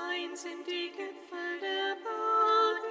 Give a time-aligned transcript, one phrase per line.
[0.00, 2.89] sein sind die Gipfel der Berge.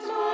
[0.00, 0.31] More.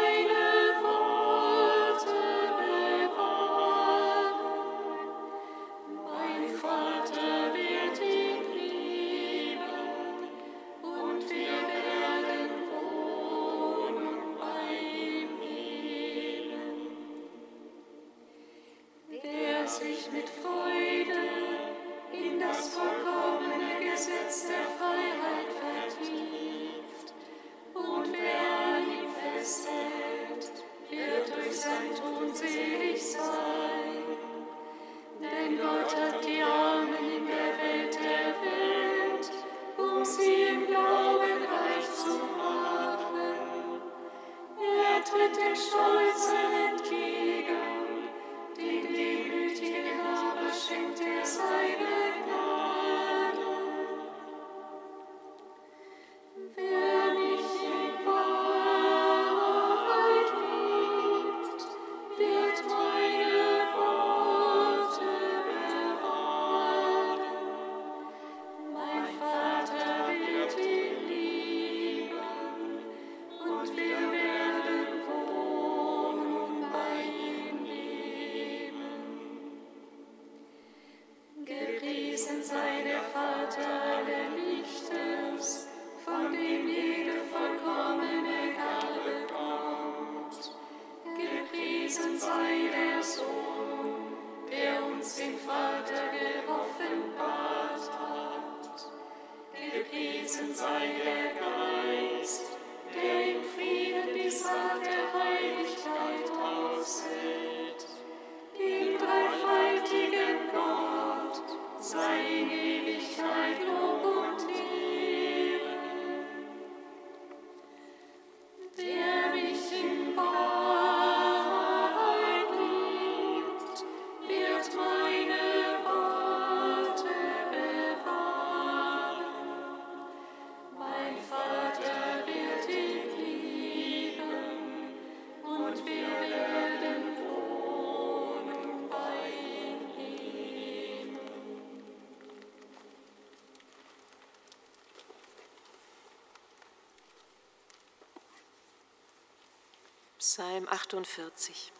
[150.30, 151.72] Psalm 48.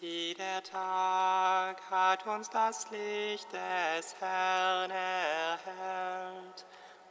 [0.00, 6.66] Wie der Tag hat uns das Licht des Herrn erhellt.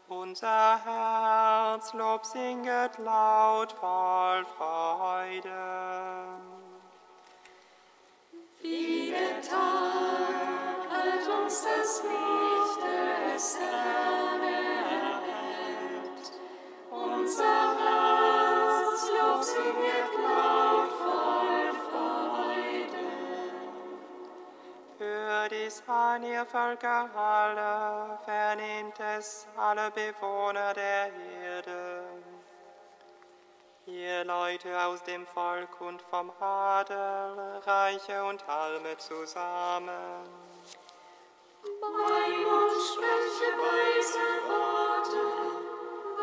[0.09, 6.25] Unser Herz Lob singet laut voll Freude.
[8.59, 14.40] Wie der Tag hat uns das Licht des Herrn
[26.41, 31.11] ihr Völker alle, vernehmt es alle Bewohner der
[31.43, 32.03] Erde.
[33.85, 39.89] Ihr Leute aus dem Volk und vom Adel, Reiche und Arme zusammen.
[41.81, 45.30] Mein Mund spreche weise Worte,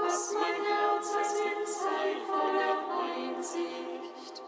[0.08, 4.42] was mein Herz ersinnt, sei voller Einsicht.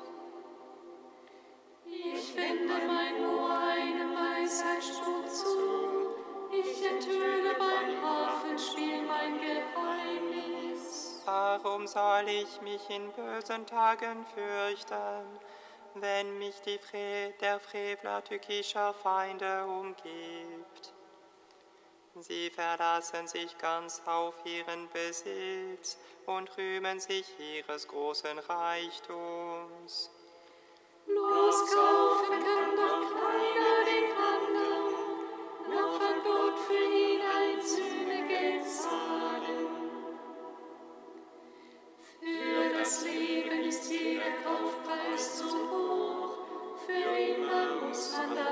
[1.84, 6.16] Ich wende mein Ohr einem Weisheitsspruch zu,
[6.50, 11.22] ich enthülle beim Harfenspiel mein Geheimnis.
[11.26, 15.26] Warum soll ich mich in bösen Tagen fürchten,
[15.94, 20.94] wenn mich die Fre der Frevler tückischer Feinde umgibt?
[22.16, 30.10] Sie verlassen sich ganz auf ihren Besitz und rühmen sich ihres großen Reichtums.
[31.06, 34.94] Loskaufen kann doch keiner den anderen,
[35.70, 39.68] noch an Gott für ihn ein Sühnegeld zahlen.
[42.18, 46.38] Für das Leben ist jeder Kaufpreis zu hoch,
[46.86, 48.50] für immer muss man abstehen.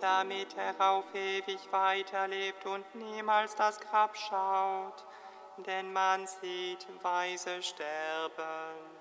[0.00, 5.04] Damit er auf ewig weiterlebt und niemals das Grab schaut,
[5.58, 9.00] denn man sieht Weise sterben.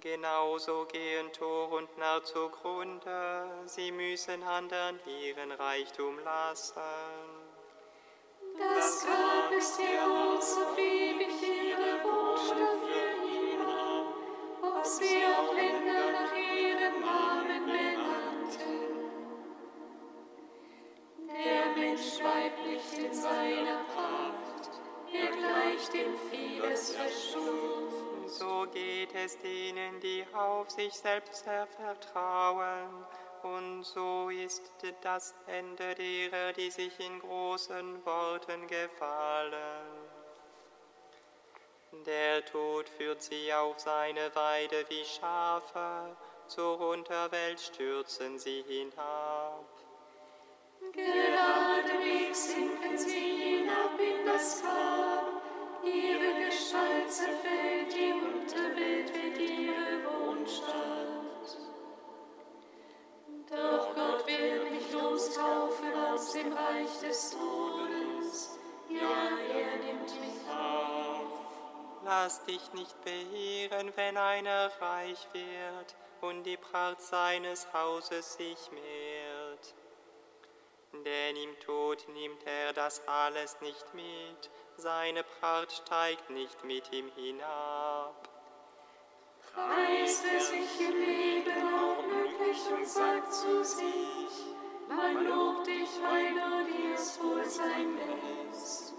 [0.00, 6.80] Genauso gehen Tor und Narr zugrunde, sie müssen anderen ihren Reichtum lassen.
[8.58, 14.06] Das Grab ist ihr Haus auf ewig ihre Wohnstatt für immer,
[14.62, 16.33] ob sie auch Länder
[21.76, 24.70] Mensch schweibt nicht in seiner Pracht,
[25.12, 28.30] er gleicht dem Vieh des Verstummt.
[28.30, 33.06] So geht es denen, die auf sich selbst vertrauen,
[33.42, 40.04] und so ist das Ende derer, die sich in großen Worten gefallen.
[42.06, 46.16] Der Tod führt sie auf seine Weide wie Schafe,
[46.46, 49.73] zur Unterwelt stürzen sie hinab.
[50.94, 55.42] Geradewegs sinken sie hinab in das Grab,
[55.82, 61.58] ihre Gestalt zerfällt, die Unterwelt wird ihre Wohnstatt.
[63.50, 68.58] Doch Gott will mich loskaufen aus dem Reich des Todes,
[68.88, 71.26] ja, er nimmt mich auf.
[72.04, 79.74] Lass dich nicht beirren, wenn einer reich wird und die Pracht seines Hauses sich mehrt.
[81.02, 87.10] Denn im Tod nimmt er das alles nicht mit, seine Pracht steigt nicht mit ihm
[87.16, 88.28] hinab.
[89.52, 94.46] Preist er sich im Leben auch glücklich und sagt zu sich,
[94.88, 98.94] man lobt dich, weil du dir es Wohlsein lässt.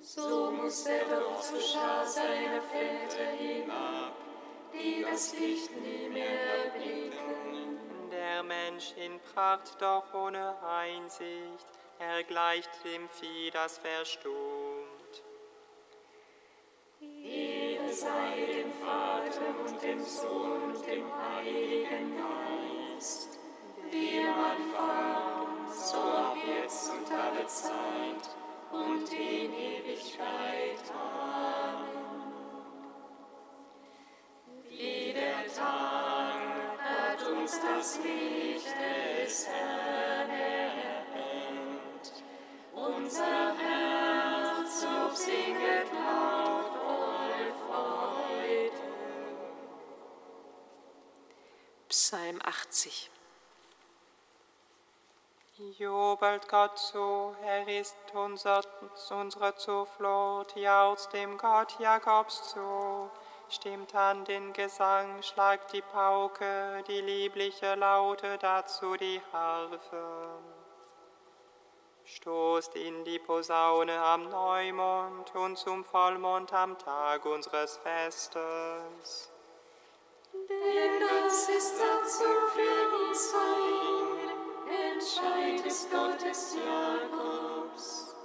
[0.00, 4.14] So muss er doch zur Schar seiner Väter hinab,
[4.72, 7.78] die das Licht nie mehr erblicken.
[8.10, 11.66] Der Mensch in Pracht doch ohne Einsicht,
[12.00, 14.30] er gleicht dem Vieh, das verstummt.
[16.98, 23.38] Ehre sei dem Vater und dem Sohn und dem Heiligen Geist,
[23.90, 28.34] wie man Anfang, so ab jetzt und alle Zeit
[28.72, 30.80] und in Ewigkeit.
[30.94, 32.32] Amen.
[34.70, 38.74] Wie der Tag hat uns das Licht
[39.22, 40.09] des Herrn
[51.88, 53.10] Psalm 80
[55.76, 58.60] Jubelt Gott zu, er ist unser,
[59.10, 63.10] unsere Zuflucht, jauchzt dem Gott Jakobs zu.
[63.48, 70.59] Stimmt an den Gesang, schlagt die Pauke, die liebliche Laute, dazu die Harfe.
[72.16, 79.30] Stoßt in die Posaune am Neumond und zum Vollmond am Tag unseres Festes.
[80.32, 84.28] Denn das ist dazu für Israel,
[84.92, 88.16] Entscheid des Gottes Jakobs.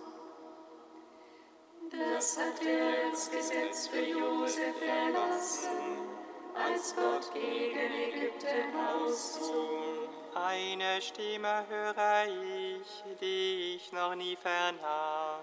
[1.92, 6.10] Das hat er als Gesetz für Josef erlassen,
[6.56, 9.95] als Gott gegen Ägypten auszog.
[10.36, 15.40] Eine Stimme höre ich, die ich noch nie vernahm.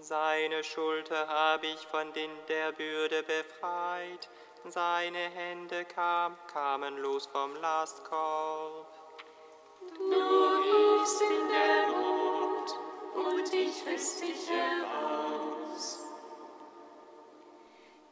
[0.00, 4.28] Seine Schulter habe ich von den der Bürde befreit,
[4.66, 8.86] seine Hände kam, kamen los vom Lastkorb.
[9.96, 12.74] Du riefst in der Not
[13.14, 16.00] und ich riss dich heraus.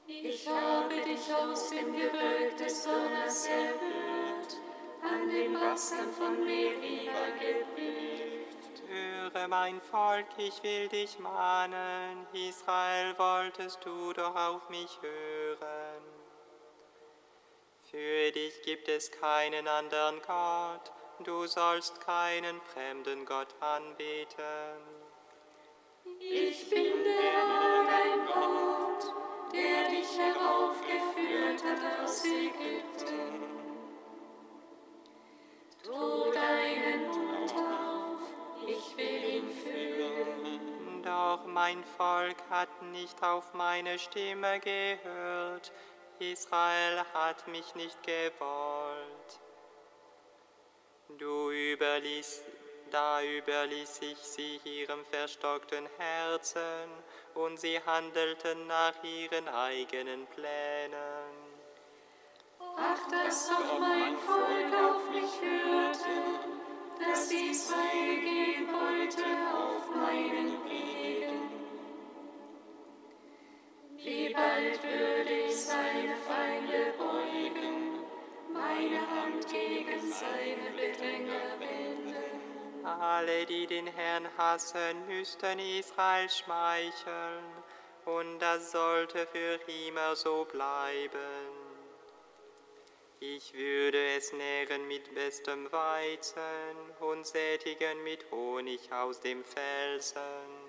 [0.07, 4.36] Ich habe dich aus dem Gewölk des Donners erhört,
[5.03, 8.83] an den Wassern von Meriba geprüft.
[8.89, 16.03] Höre mein Volk, ich will dich mahnen, Israel wolltest du doch auf mich hören.
[17.91, 20.93] Für dich gibt es keinen anderen Gott,
[21.25, 24.81] du sollst keinen fremden Gott anbeten.
[26.19, 26.86] Ich bin
[41.77, 45.73] mein Volk hat nicht auf meine Stimme gehört,
[46.19, 49.41] Israel hat mich nicht gewollt.
[51.19, 52.43] Du überließ,
[52.91, 56.89] da überließ ich sie ihrem verstockten Herzen
[57.35, 60.97] und sie handelten nach ihren eigenen Plänen.
[62.79, 66.57] Ach, dass doch mein Volk auf mich hörte,
[67.01, 71.16] dass Israel gehen wollte auf meinen Wegen.
[74.87, 78.01] Würde ich seine Feinde beugen,
[78.53, 82.85] meine Hand gegen seine Bedränger wenden.
[82.85, 87.45] Alle, die den Herrn hassen, müssten Israel schmeicheln,
[88.05, 91.67] und das sollte für immer so bleiben.
[93.19, 100.66] Ich würde es nähren mit bestem Weizen und sättigen mit Honig aus dem Felsen.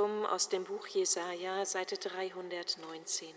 [0.00, 3.34] Kantikum aus dem Buch Jesaja, Seite 319.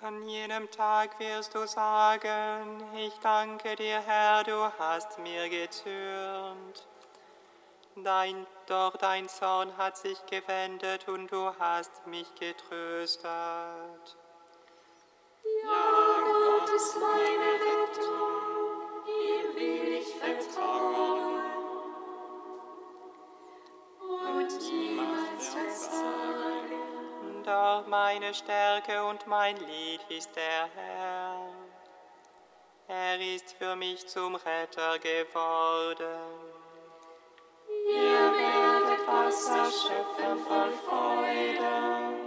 [0.00, 6.86] An jenem Tag wirst du sagen, ich danke dir, Herr, du hast mir gezürnt.
[7.96, 13.28] Dein, doch dein Zorn hat sich gewendet und du hast mich getröstet.
[15.62, 18.27] Ja, Gott ist meine Rettung,
[27.86, 31.48] meine Stärke und mein Lied ist der Herr.
[32.88, 36.58] Er ist für mich zum Retter geworden.
[37.86, 42.18] Ihr werdet Wasser schöpfen voll Freude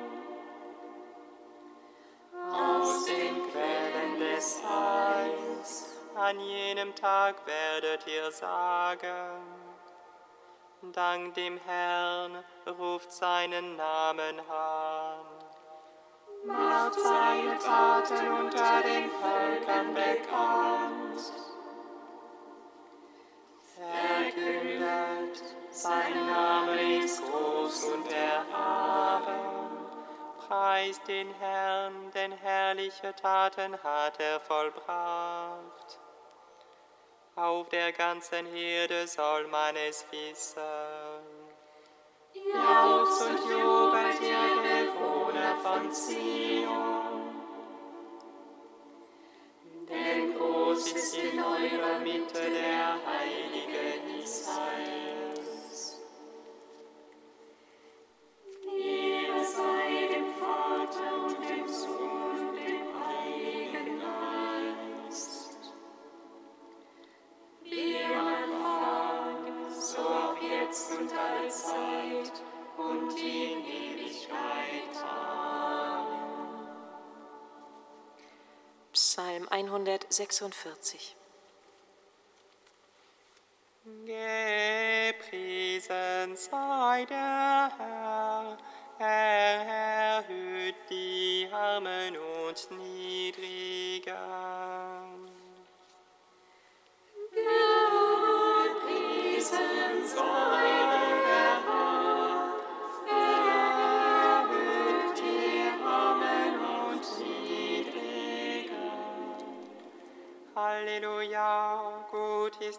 [2.53, 5.97] aus den Quellen des Heils.
[6.15, 9.61] An jenem Tag werdet ihr sagen,
[10.93, 15.30] Dank dem Herrn, ruft seinen Namen an
[16.45, 21.33] macht seine Taten unter den Völkern bekannt.
[23.75, 29.39] Verkündet, sein Name ist groß und erhaben.
[30.47, 35.99] Preist den Herrn, denn herrliche Taten hat er vollbracht.
[37.35, 40.61] Auf der ganzen Herde soll man es wissen.
[42.33, 43.90] Jauchz und Jubel
[45.71, 47.31] von Zion.
[49.89, 53.83] Denn groß ist in eurer Mitte der Heilige
[54.21, 56.01] Israels.
[58.63, 63.99] Liebe sei dem Vater und dem Sohn dem Heiligen
[65.07, 65.57] Geist.
[67.63, 72.43] Wie am so auch jetzt und alle Zeit
[72.77, 73.60] und in
[79.13, 81.15] Psalm 146.
[84.05, 85.83] Gepriesen
[86.37, 88.57] sei der Herr,
[88.99, 94.13] er erhöht die Armen und Niedrigen.
[98.61, 100.50] Gepriesen sei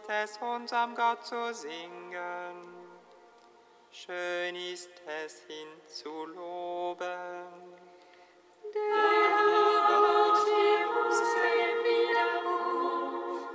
[0.02, 2.56] ist es unserem Gott zu singen.
[3.90, 6.98] Schön ist es ihn zu loben.
[8.74, 13.48] Der Herr baut Jerusalem wieder auf.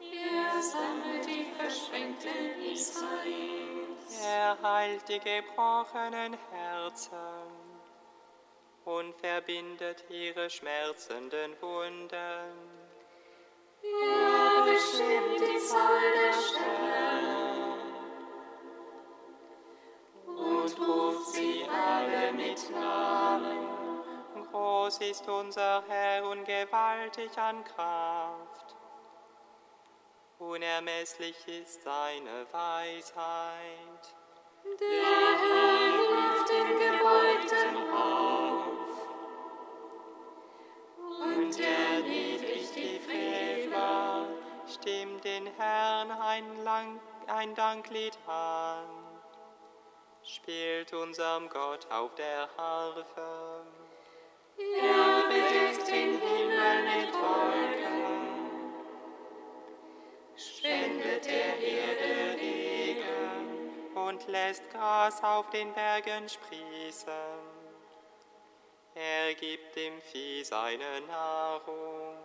[0.00, 4.24] Er sammelt die Verschränkten Israels.
[4.24, 7.18] Er heilt die gebrochenen Herzen
[8.84, 12.71] und verbindet ihre schmerzenden Wunden.
[25.12, 28.76] Ist unser Herr und gewaltig an Kraft.
[30.38, 34.14] Unermesslich ist seine Weisheit.
[34.80, 35.81] Der Herr
[45.24, 48.84] den Herrn ein, Lang ein Danklied an.
[50.24, 53.66] Spielt unserem Gott auf der Harfe.
[54.56, 58.50] Er bedeckt den Himmel mit Wolken,
[60.36, 63.94] spendet der Erde Regen.
[63.94, 67.12] und lässt Gras auf den Bergen sprießen.
[68.94, 72.16] Er gibt dem Vieh seine Nahrung.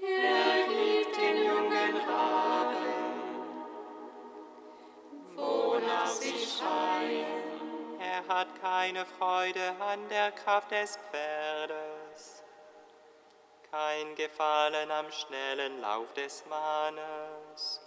[0.00, 0.61] Er
[1.16, 2.76] den jungen Raben,
[5.34, 7.26] wonach sie schreien.
[8.00, 12.42] Er hat keine Freude an der Kraft des Pferdes,
[13.70, 17.80] kein Gefallen am schnellen Lauf des Mannes.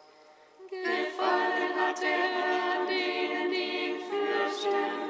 [0.70, 5.06] Gefallen hat der Herr denen, die ihn fürchten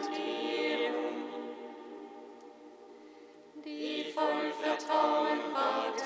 [3.65, 6.04] die voll Vertrauen warten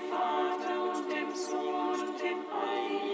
[0.00, 3.11] Vater und dem Sohn und dem Heiligen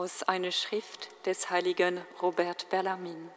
[0.00, 3.28] Aus einer Schrift des heiligen Robert Bellarmin.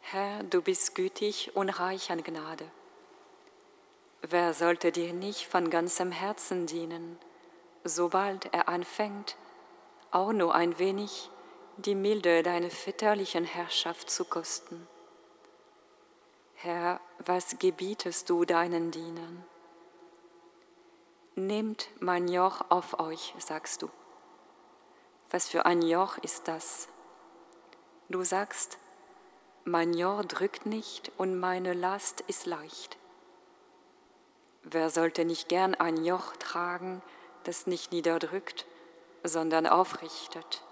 [0.00, 2.70] Herr, du bist gütig und reich an Gnade.
[4.22, 7.18] Wer sollte dir nicht von ganzem Herzen dienen,
[7.84, 9.36] sobald er anfängt,
[10.10, 11.28] auch nur ein wenig
[11.76, 14.88] die Milde deiner väterlichen Herrschaft zu kosten?
[16.54, 19.44] Herr, was gebietest du deinen Dienern?
[21.34, 23.90] Nehmt mein Joch auf euch, sagst du.
[25.34, 26.86] Was für ein Joch ist das?
[28.08, 28.78] Du sagst,
[29.64, 32.96] mein Joch drückt nicht und meine Last ist leicht.
[34.62, 37.02] Wer sollte nicht gern ein Joch tragen,
[37.42, 38.64] das nicht niederdrückt,
[39.24, 40.62] sondern aufrichtet?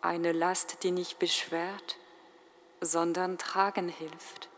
[0.00, 1.98] Eine Last, die nicht beschwert,
[2.80, 4.48] sondern tragen hilft.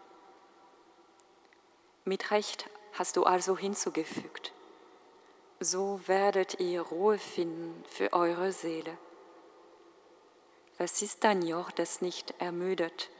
[2.04, 4.52] Mit Recht hast du also hinzugefügt.
[5.58, 8.96] So werdet ihr Ruhe finden für eure Seele.
[10.78, 13.10] Was ist ein Joch, das nicht ermüdet,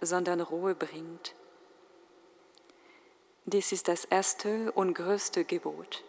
[0.00, 1.34] sondern Ruhe bringt?
[3.46, 6.04] Dies ist das erste und größte Gebot.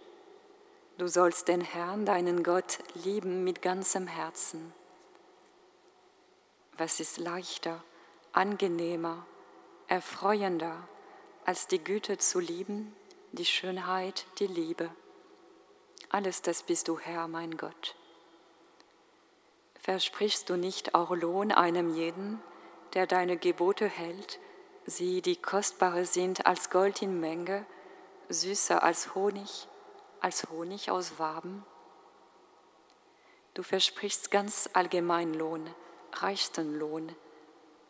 [0.99, 4.73] Du sollst den Herrn, deinen Gott, lieben mit ganzem Herzen.
[6.77, 7.83] Was ist leichter,
[8.31, 9.25] angenehmer,
[9.87, 10.87] erfreuender,
[11.45, 12.95] als die Güte zu lieben,
[13.31, 14.91] die Schönheit, die Liebe?
[16.09, 17.95] Alles das bist du, Herr, mein Gott.
[19.81, 22.39] Versprichst du nicht auch Lohn einem jeden,
[22.93, 24.39] der deine Gebote hält,
[24.85, 27.65] sie, die kostbarer sind als Gold in Menge,
[28.29, 29.67] süßer als Honig,
[30.19, 31.65] als Honig aus Waben?
[33.55, 35.67] Du versprichst ganz allgemein Lohn,
[36.13, 37.15] reichsten Lohn,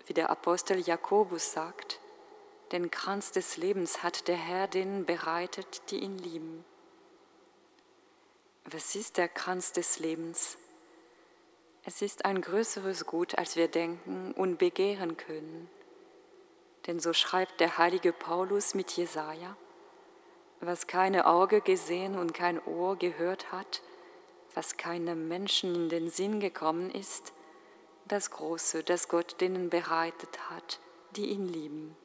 [0.08, 1.99] wie der Apostel Jakobus sagt,
[2.71, 6.63] den Kranz des Lebens hat der Herr denen bereitet, die ihn lieben.
[8.63, 10.58] Was ist der Kranz des Lebens?
[11.84, 15.70] Es ist ein größeres Gut, als wir denken und begehren können.
[16.86, 19.56] Denn so schreibt der heilige Paulus mit Jesaja,
[20.60, 23.82] was keine Auge gesehen und kein Ohr gehört hat,
[24.54, 27.34] was keinem Menschen in den Sinn gekommen ist,
[28.08, 30.80] das Große, das Gott denen bereitet hat,
[31.15, 31.96] die ihn lieben.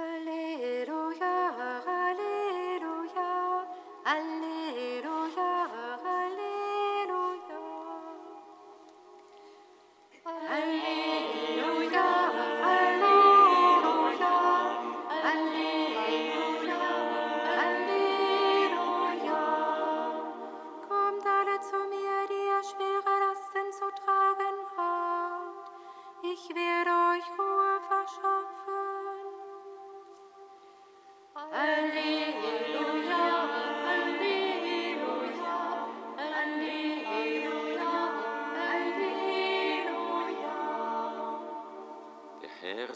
[0.00, 1.52] Alleluia,
[1.84, 2.39] Alleluia.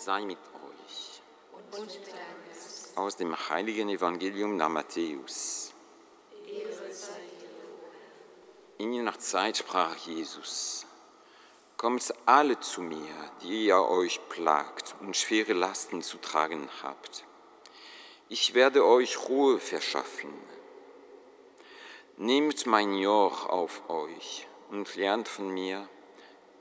[0.04, 0.38] Sei mit
[0.68, 1.22] euch.
[2.94, 5.72] Aus dem heiligen Evangelium nach Matthäus.
[8.76, 10.86] In jener Zeit sprach Jesus,
[11.78, 17.24] Kommt alle zu mir, die ihr euch plagt und schwere Lasten zu tragen habt.
[18.28, 20.32] Ich werde euch Ruhe verschaffen.
[22.16, 25.88] Nehmt mein Joch auf euch und lernt von mir,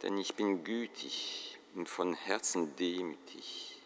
[0.01, 3.81] denn ich bin gütig und von Herzen demütig.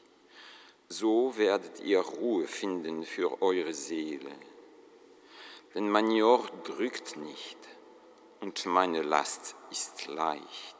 [0.89, 4.31] So werdet ihr Ruhe finden für eure Seele.
[5.75, 7.57] Denn mein Joch drückt nicht
[8.39, 10.75] und meine Last ist leicht.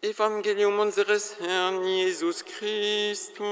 [0.00, 3.48] Evangelium unseres Herrn Jesus Christus.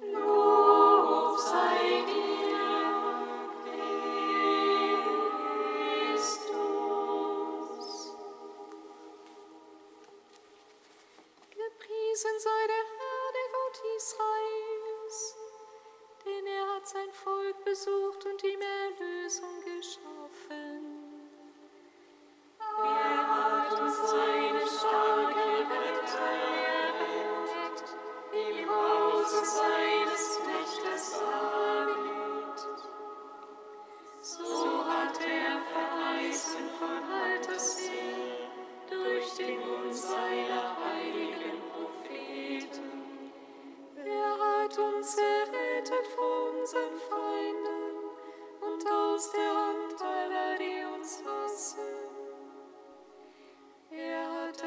[0.00, 1.77] Gepriesen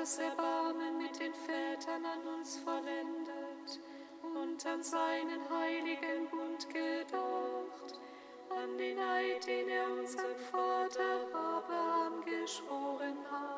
[0.01, 3.79] das Erbarmen mit den Vätern an uns vollendet
[4.23, 7.99] und an seinen heiligen Bund gedacht,
[8.49, 13.50] an den Eid, den er unserem Vater Abraham geschworen hat.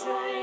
[0.00, 0.39] say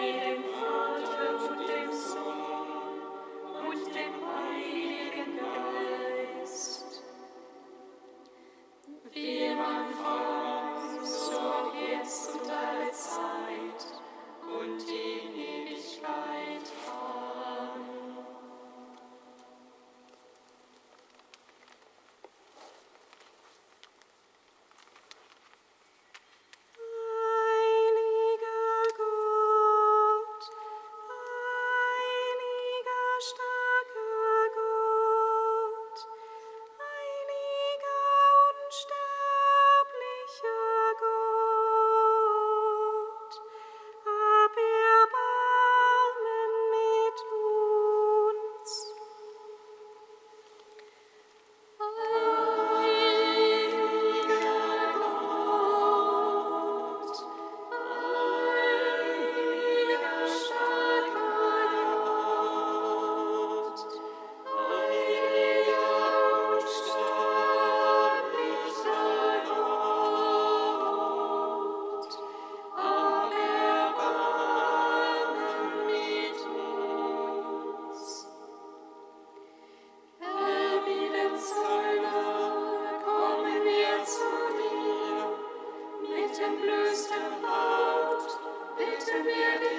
[86.40, 88.38] entblößtem Haupt,
[88.78, 89.77] bitte mir den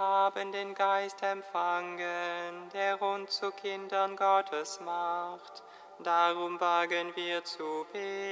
[0.00, 5.62] haben den Geist empfangen, der uns zu Kindern Gottes macht.
[6.02, 8.29] Darum wagen wir zu beten.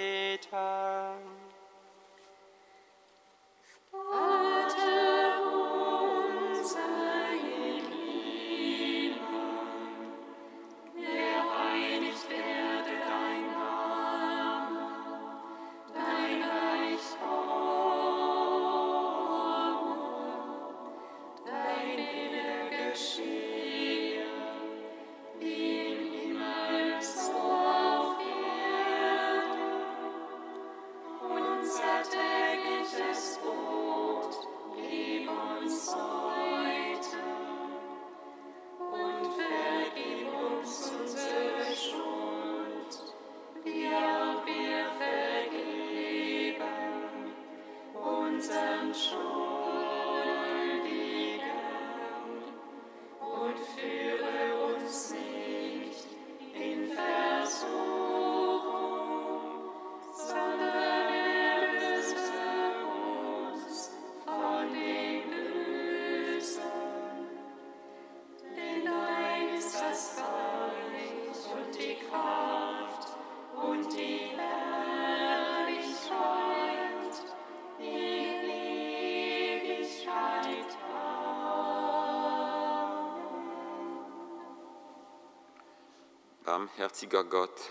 [86.59, 87.71] Barmherziger Gott,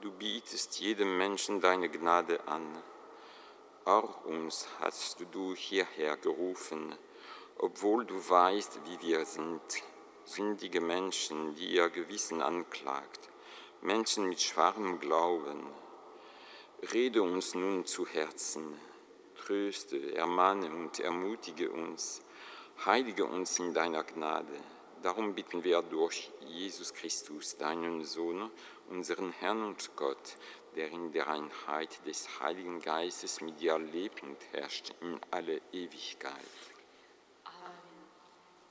[0.00, 2.80] du bietest jedem Menschen deine Gnade an.
[3.84, 6.94] Auch uns hast du hierher gerufen,
[7.56, 9.82] obwohl du weißt, wie wir sind,
[10.24, 13.28] sündige Menschen, die ihr Gewissen anklagt,
[13.80, 15.66] Menschen mit schwachem Glauben.
[16.92, 18.80] Rede uns nun zu Herzen,
[19.34, 22.22] tröste, ermahne und ermutige uns,
[22.86, 24.60] heilige uns in deiner Gnade.
[25.02, 28.50] Darum bitten wir durch Jesus Christus, deinen Sohn,
[28.88, 30.36] unseren Herrn und Gott,
[30.74, 36.32] der in der Einheit des Heiligen Geistes mit dir lebt und herrscht in alle Ewigkeit.
[37.44, 38.08] Amen.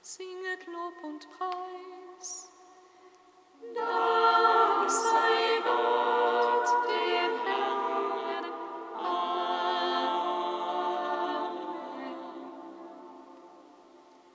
[0.02, 2.50] Singet Lob und Preis.
[3.74, 6.07] Dank sei